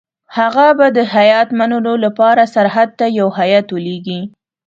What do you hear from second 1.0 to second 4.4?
هیات منلو لپاره سرحد ته یو هیات ولېږي.